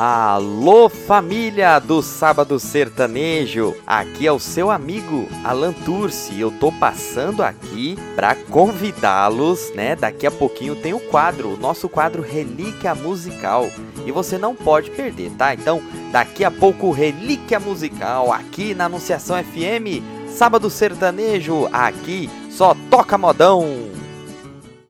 [0.00, 6.40] Alô família do Sábado Sertanejo, aqui é o seu amigo Alan Turci.
[6.40, 9.96] Eu tô passando aqui para convidá-los, né?
[9.96, 13.68] Daqui a pouquinho tem o quadro, o nosso quadro Relíquia Musical,
[14.06, 15.52] e você não pode perder, tá?
[15.52, 23.18] Então, daqui a pouco Relíquia Musical aqui na Anunciação FM, Sábado Sertanejo, aqui só toca
[23.18, 23.66] modão.